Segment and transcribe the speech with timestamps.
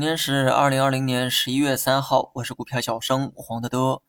[0.00, 4.00] 今天是二零二零年十一月三号，我是股票小生黄德德。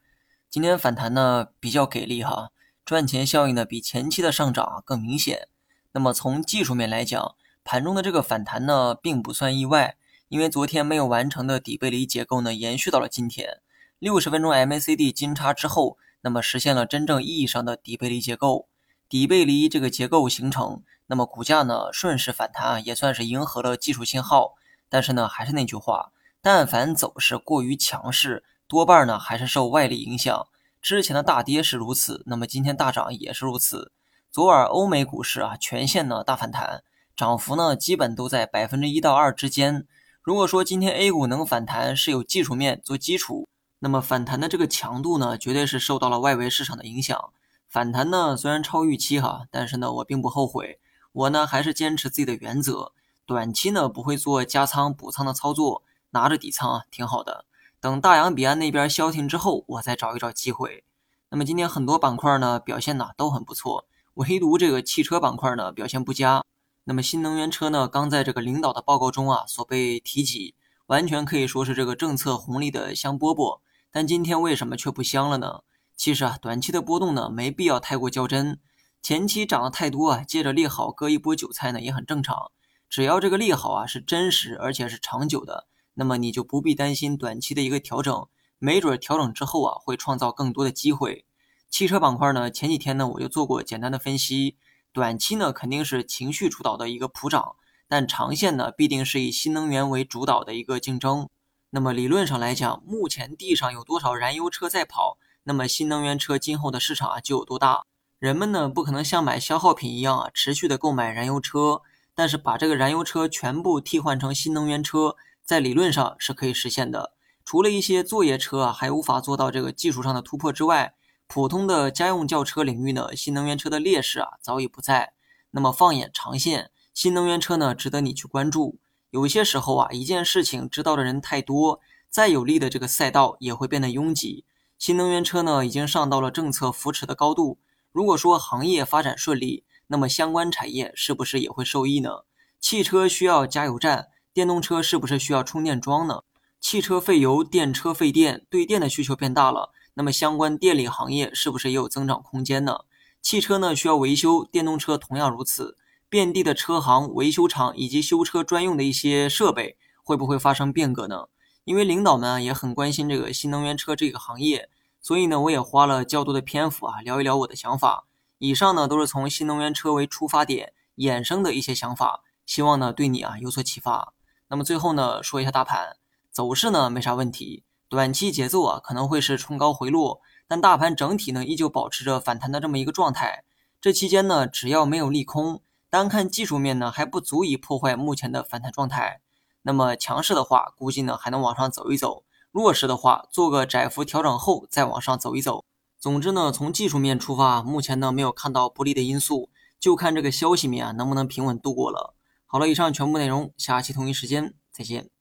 [0.49, 2.51] 今天反弹呢比较给力哈，
[2.85, 5.49] 赚钱效应呢比前期的上涨更明显。
[5.91, 7.35] 那么从技术面来讲，
[7.65, 9.97] 盘中的这个反弹呢并不算意外，
[10.29, 13.59] 因为昨天没有完成的底背离结构呢延续到了今天。
[13.99, 18.69] 六十分钟 MACD 金叉之后，那么实现了真正意义上的底背离结构。
[19.09, 24.53] 底背离这个结构形成，那么股价呢顺势反弹啊，也算是迎合了技术信号。
[24.91, 30.49] 但是呢，还是那句话，但凡走势过于强势，多半呢还是受外力影响。
[30.81, 33.93] 之前的大跌是如此，那么今天大涨也是如此。
[34.29, 36.83] 昨晚欧美股市啊全线呢大反弹，
[37.15, 39.87] 涨幅呢基本都在百分之一到二之间。
[40.21, 43.47] 如果说今天 A 股能反弹是有技术面做基础，
[43.79, 47.31] 那么反弹的这个强度呢，绝对是受到了外围市场的影响。
[47.69, 50.79] 反弹呢虽然超预期哈，但是呢我并不后悔，
[51.13, 52.91] 我呢还是坚持自己的原则。
[53.31, 57.45] 短期呢不会做加仓补仓的操作，拿着底仓啊挺好的。
[57.79, 60.83] 等大洋彼岸那边消停之后，我再找一找机会。
[61.29, 63.85] 那么今天很多板块呢表现呢都很不错，
[64.15, 66.43] 唯独这个汽车板块呢表现不佳。
[66.83, 70.53] 那么新能源车呢刚在这个领导的报告中啊所被提及，
[70.87, 73.61] 完全可以说是这个政策红利的香饽饽。
[73.89, 75.61] 但今天为什么却不香了呢？
[75.95, 78.59] 其实啊短期的波动呢没必要太过较真，
[79.01, 82.51] 前期涨得太多啊，借着利好割一波韭菜呢也很正常。
[82.91, 88.27] 只要这个利好啊是真实而且是长久的，那么你就不必担心短期的一个调整，
[88.59, 91.23] 没准调整之后啊会创造更多的机会。
[91.69, 94.57] 汽车板块呢，前几天呢我就做过简单的分析，
[94.91, 97.55] 短期呢肯定是情绪主导的一个普涨，
[97.87, 101.29] 但长线呢必定是以新能源为主导的一个竞争。
[101.69, 107.85] 那么理论上来讲，目前地上有多少燃油车在跑，那么新能源车今后的市场啊就有多大。
[108.19, 111.83] 人们呢不可能像买消耗品一样啊持续的购买燃油车。
[112.13, 117.13] 但是把这个燃油车全部替换成新能源车，在理论上是可以实现的。
[117.43, 120.93] 除了一些作业车啊还无法做到这个技术上的突破之外，
[121.27, 125.13] 普通的家用轿车领域呢，新能源车的劣势啊早已不在。
[125.51, 128.77] 那么放眼长线，新能源车呢值得你去关注。
[129.09, 134.45] 有些时候啊，一件事情知道的人太多，再有利的这个赛道也会变得拥挤。
[134.77, 137.57] 新能源车呢已经上到了政策扶持的高度。
[137.91, 142.21] 如果说行业发展顺利，那么相关产业是不是也会受益呢？
[142.61, 146.23] 汽车需要加油站，电动车是不是需要充电桩呢？
[146.61, 152.85] 汽车费油，电车费电，对电的需求变大了，那么相关电力行业是不是也有增长空间呢？
[153.21, 155.75] 汽车呢需要维修，电动车同样如此，
[156.07, 161.25] 遍地的车行、维修厂以及修车专用的一些设备会不会发生变革呢？
[161.65, 164.69] 因为领导们啊也很关心这个新能源车这个行业，
[165.01, 168.05] 所以呢我也花了较多的篇幅啊聊一聊我的想法。
[168.43, 174.15] 以上呢都是从新能源车为出发点衍生的一些想法，希望呢对你啊有所启发。
[174.47, 175.97] 那么最后呢说一下大盘
[176.31, 183.43] 走势呢没啥问题，短期节奏啊可能会是冲高回落，但大盘整体呢依旧保持着反弹的这么一个状态。
[183.79, 189.21] 这期间呢只要没有利空，单看技术面呢还不足以破坏目前的反弹状态。
[189.61, 195.63] 那么强势的话，估计呢还能往上走一走；弱势的话，做个窄幅调整后再往上走一走。
[196.01, 202.15] 总之呢，从技术面出发，目前呢没有看到不利的因素，就看这个消息面啊能不能平稳度过了。
[202.47, 205.11] 好了，以上全部内容，下期同一时间再见。